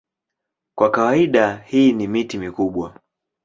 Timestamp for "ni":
1.93-2.07